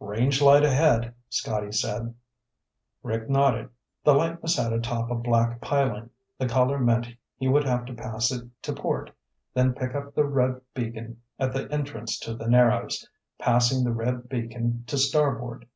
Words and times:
"Range 0.00 0.42
light 0.42 0.64
ahead," 0.64 1.14
Scotty 1.28 1.70
said. 1.70 2.12
Rick 3.04 3.30
nodded. 3.30 3.68
The 4.02 4.12
light 4.12 4.42
was 4.42 4.56
set 4.56 4.72
atop 4.72 5.08
a 5.08 5.14
black 5.14 5.60
piling. 5.60 6.10
The 6.36 6.48
color 6.48 6.80
meant 6.80 7.10
he 7.36 7.46
would 7.46 7.62
have 7.64 7.84
to 7.84 7.94
pass 7.94 8.32
it 8.32 8.48
to 8.62 8.72
port, 8.72 9.12
then 9.54 9.74
pick 9.74 9.94
up 9.94 10.16
the 10.16 10.24
red 10.24 10.60
beacon 10.74 11.22
at 11.38 11.52
the 11.52 11.70
entrance 11.70 12.18
to 12.18 12.34
the 12.34 12.48
Narrows, 12.48 13.08
passing 13.38 13.84
the 13.84 13.92
red 13.92 14.28
beacon 14.28 14.82
to 14.88 14.98
starboard. 14.98 15.68